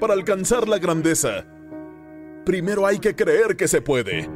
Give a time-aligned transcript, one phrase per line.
[0.00, 1.46] Para alcanzar la grandeza,
[2.44, 4.28] primero hay que creer que se puede.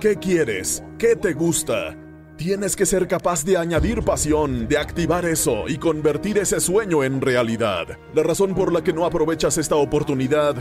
[0.00, 0.82] ¿Qué quieres?
[0.98, 1.96] ¿Qué te gusta?
[2.38, 7.20] Tienes que ser capaz de añadir pasión, de activar eso y convertir ese sueño en
[7.20, 7.98] realidad.
[8.14, 10.56] La razón por la que no aprovechas esta oportunidad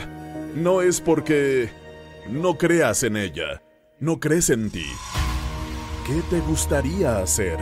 [0.56, 1.70] no es porque
[2.30, 3.62] no creas en ella,
[4.02, 4.86] no crees en ti.
[6.06, 7.58] ¿Qué te gustaría hacer?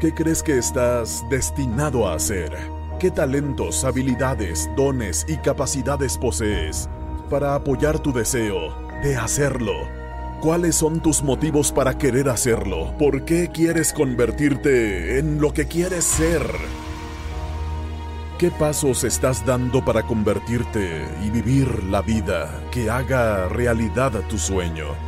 [0.00, 2.54] ¿Qué crees que estás destinado a hacer?
[3.00, 6.90] ¿Qué talentos, habilidades, dones y capacidades posees
[7.30, 9.72] para apoyar tu deseo de hacerlo?
[10.42, 12.94] ¿Cuáles son tus motivos para querer hacerlo?
[12.98, 16.42] ¿Por qué quieres convertirte en lo que quieres ser?
[18.38, 25.05] ¿Qué pasos estás dando para convertirte y vivir la vida que haga realidad tu sueño?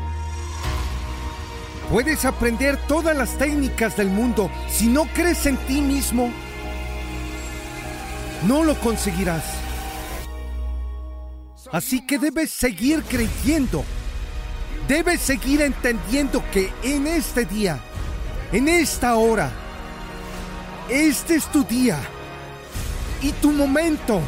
[1.91, 4.51] Puedes aprender todas las técnicas del mundo.
[4.69, 6.31] Si no crees en ti mismo,
[8.47, 9.43] no lo conseguirás.
[11.73, 13.85] Así que debes seguir creyendo.
[14.87, 17.79] Debes seguir entendiendo que en este día,
[18.53, 19.51] en esta hora,
[20.91, 21.99] este es tu día
[23.23, 24.21] y tu momento.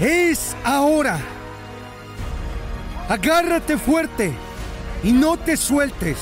[0.00, 1.18] Es ahora.
[3.08, 4.32] Agárrate fuerte
[5.02, 6.18] y no te sueltes.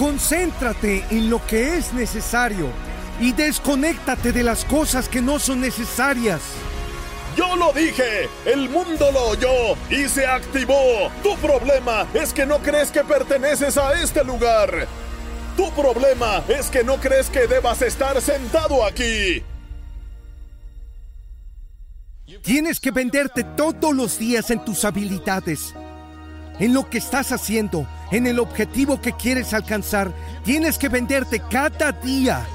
[0.00, 2.68] Concéntrate en lo que es necesario
[3.20, 6.40] y desconéctate de las cosas que no son necesarias.
[7.36, 11.10] Yo lo dije, el mundo lo oyó y se activó.
[11.22, 14.88] Tu problema es que no crees que perteneces a este lugar.
[15.54, 19.42] Tu problema es que no crees que debas estar sentado aquí.
[22.40, 25.74] Tienes que venderte todos los días en tus habilidades,
[26.58, 30.12] en lo que estás haciendo, en el objetivo que quieres alcanzar.
[30.44, 32.46] Tienes que venderte cada día,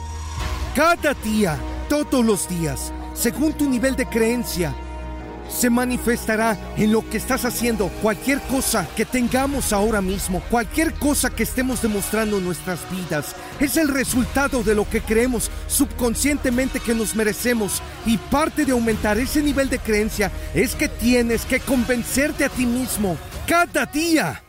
[0.75, 1.57] cada día,
[1.89, 4.73] todos los días, según tu nivel de creencia.
[5.49, 7.89] Se manifestará en lo que estás haciendo.
[8.01, 13.77] Cualquier cosa que tengamos ahora mismo, cualquier cosa que estemos demostrando en nuestras vidas, es
[13.77, 17.83] el resultado de lo que creemos subconscientemente que nos merecemos.
[18.07, 22.65] Y parte de aumentar ese nivel de creencia es que tienes que convencerte a ti
[22.65, 24.44] mismo cada día.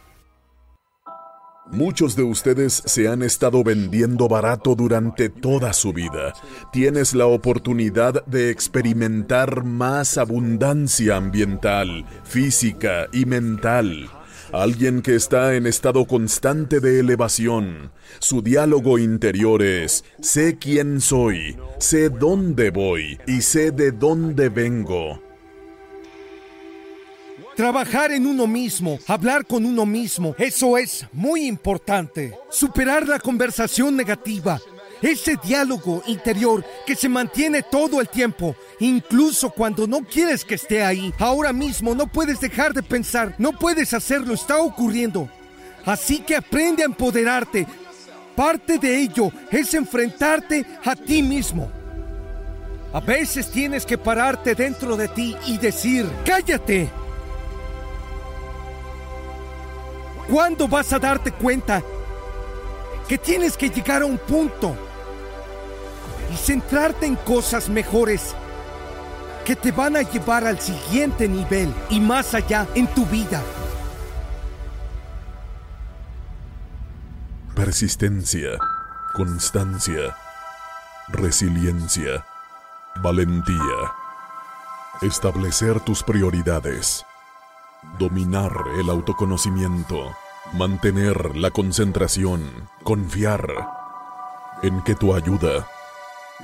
[1.72, 6.32] Muchos de ustedes se han estado vendiendo barato durante toda su vida.
[6.72, 14.08] Tienes la oportunidad de experimentar más abundancia ambiental, física y mental.
[14.52, 17.90] Alguien que está en estado constante de elevación.
[18.20, 25.25] Su diálogo interior es, sé quién soy, sé dónde voy y sé de dónde vengo.
[27.56, 32.38] Trabajar en uno mismo, hablar con uno mismo, eso es muy importante.
[32.50, 34.60] Superar la conversación negativa,
[35.00, 40.82] ese diálogo interior que se mantiene todo el tiempo, incluso cuando no quieres que esté
[40.82, 41.14] ahí.
[41.18, 45.26] Ahora mismo no puedes dejar de pensar, no puedes hacerlo, está ocurriendo.
[45.86, 47.66] Así que aprende a empoderarte.
[48.34, 51.72] Parte de ello es enfrentarte a ti mismo.
[52.92, 57.05] A veces tienes que pararte dentro de ti y decir, cállate.
[60.28, 61.82] ¿Cuándo vas a darte cuenta
[63.08, 64.76] que tienes que llegar a un punto
[66.32, 68.34] y centrarte en cosas mejores
[69.44, 73.40] que te van a llevar al siguiente nivel y más allá en tu vida?
[77.54, 78.58] Persistencia,
[79.14, 80.16] constancia,
[81.08, 82.26] resiliencia,
[83.00, 83.92] valentía,
[85.02, 87.06] establecer tus prioridades,
[87.98, 90.12] dominar el autoconocimiento,
[90.52, 93.46] mantener la concentración, confiar
[94.62, 95.66] en que tu ayuda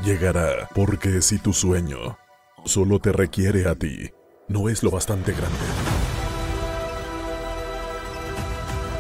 [0.03, 2.19] llegará, porque si tu sueño
[2.65, 4.11] solo te requiere a ti,
[4.49, 5.92] no es lo bastante grande.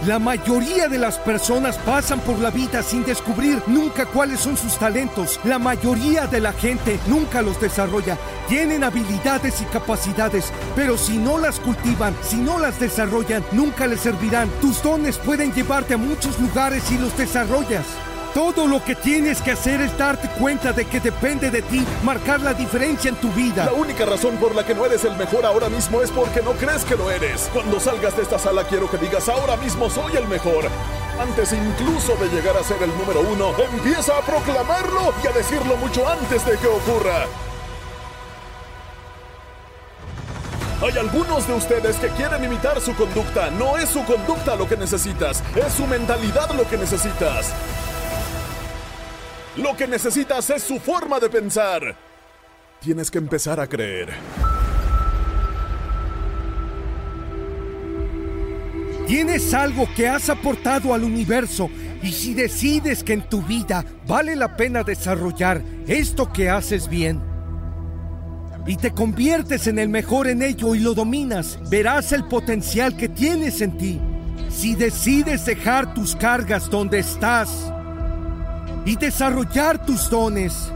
[0.07, 4.77] La mayoría de las personas pasan por la vida sin descubrir nunca cuáles son sus
[4.77, 5.39] talentos.
[5.45, 8.19] La mayoría de la gente nunca los desarrolla.
[8.49, 14.01] Tienen habilidades y capacidades, pero si no las cultivan, si no las desarrollan, nunca les
[14.01, 14.51] servirán.
[14.61, 17.87] Tus dones pueden llevarte a muchos lugares si los desarrollas.
[18.34, 22.40] Todo lo que tienes que hacer es darte cuenta de que depende de ti marcar
[22.40, 23.67] la diferencia en tu vida.
[23.67, 26.52] La única razón por la que no eres el mejor ahora mismo es porque no
[26.52, 27.50] crees que lo eres.
[27.52, 30.64] Cuando salgas de esta sala quiero que digas ahora mismo soy el mejor.
[31.20, 35.76] Antes incluso de llegar a ser el número uno, empieza a proclamarlo y a decirlo
[35.76, 37.26] mucho antes de que ocurra.
[40.82, 43.50] Hay algunos de ustedes que quieren imitar su conducta.
[43.50, 47.52] No es su conducta lo que necesitas, es su mentalidad lo que necesitas.
[49.57, 51.97] Lo que necesitas es su forma de pensar.
[52.81, 54.09] Tienes que empezar a creer.
[59.07, 61.69] Tienes algo que has aportado al universo
[62.03, 67.21] y si decides que en tu vida vale la pena desarrollar esto que haces bien
[68.67, 73.09] y te conviertes en el mejor en ello y lo dominas, verás el potencial que
[73.09, 74.01] tienes en ti.
[74.51, 77.73] Si decides dejar tus cargas donde estás,
[78.84, 80.73] y desarrollar tus dones.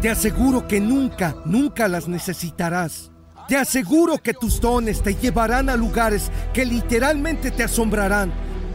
[0.00, 3.10] Te aseguro que nunca, nunca las necesitarás.
[3.48, 8.32] Te aseguro que tus dones te llevarán a lugares que literalmente te asombrarán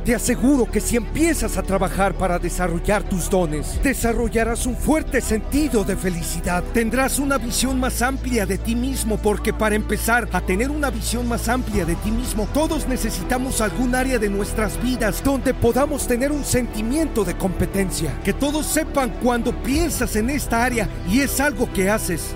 [0.08, 5.84] te aseguro que si empiezas a trabajar para desarrollar tus dones, desarrollarás un fuerte sentido
[5.84, 6.64] de felicidad.
[6.74, 11.28] Tendrás una visión más amplia de ti mismo porque para empezar a tener una visión
[11.28, 16.32] más amplia de ti mismo, todos necesitamos algún área de nuestras vidas donde podamos tener
[16.32, 18.18] un sentimiento de competencia.
[18.24, 22.34] Que todos sepan cuando piensas en esta área y es algo que haces.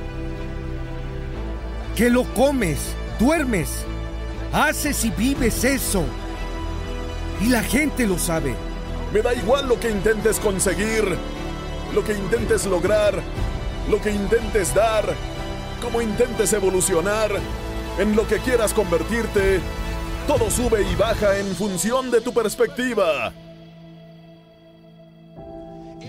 [1.95, 2.79] Que lo comes,
[3.17, 3.69] duermes,
[4.51, 6.03] haces y vives eso
[7.41, 8.55] y la gente lo sabe.
[9.13, 11.03] Me da igual lo que intentes conseguir,
[11.93, 13.21] lo que intentes lograr,
[13.89, 15.05] lo que intentes dar,
[15.81, 17.31] cómo intentes evolucionar,
[17.97, 19.59] en lo que quieras convertirte.
[20.27, 23.33] Todo sube y baja en función de tu perspectiva.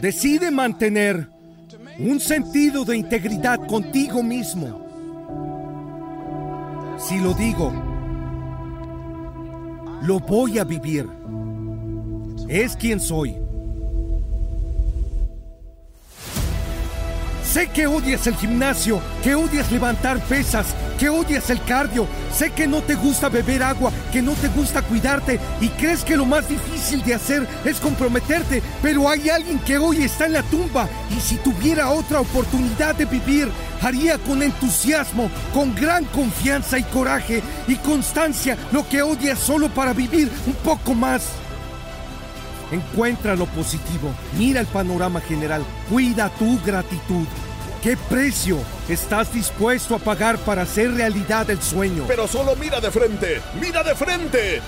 [0.01, 1.29] Decide mantener
[1.99, 4.81] un sentido de integridad contigo mismo.
[6.99, 7.92] Si lo digo,
[10.03, 11.07] lo voy a vivir
[12.49, 13.42] es quien soy.
[17.53, 20.69] Sé que odias el gimnasio, que odias levantar pesas,
[20.99, 22.07] que odias el cardio.
[22.35, 26.17] Sé que no te gusta beber agua, que no te gusta cuidarte y crees que
[26.17, 28.63] lo más difícil de hacer es comprometerte.
[28.81, 33.05] Pero hay alguien que hoy está en la tumba y si tuviera otra oportunidad de
[33.05, 33.51] vivir,
[33.83, 39.93] haría con entusiasmo, con gran confianza y coraje y constancia lo que odias solo para
[39.93, 41.25] vivir un poco más.
[42.73, 47.27] Encuentra lo positivo, mira el panorama general, cuida tu gratitud.
[47.83, 52.05] ¿Qué precio estás dispuesto a pagar para hacer realidad el sueño?
[52.09, 54.63] Pero solo mira de frente, mira de frente.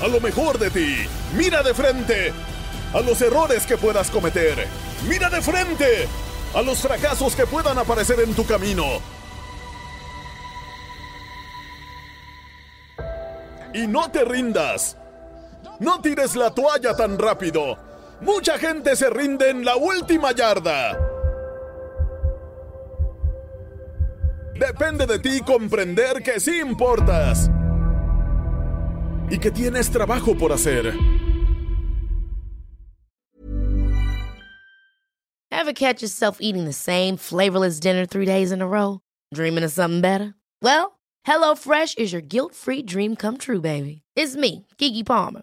[0.00, 2.32] A lo mejor de ti, mira de frente.
[2.92, 4.68] A los errores que puedas cometer,
[5.08, 6.06] mira de frente.
[6.54, 8.84] A los fracasos que puedan aparecer en tu camino.
[13.72, 14.96] Y no te rindas.
[15.80, 17.76] No tires la toalla tan rápido.
[18.20, 20.98] Mucha gente se rinde en la última yarda.
[24.58, 27.50] Depende de ti comprender que sí importas.
[29.28, 30.94] Y que tienes trabajo por hacer.
[35.50, 39.00] Ever catch yourself eating the same flavorless dinner three days in a row?
[39.32, 40.34] Dreaming of something better?
[40.62, 44.02] Well, HelloFresh is your guilt-free dream come true, baby.
[44.14, 45.42] It's me, Kiki Palmer.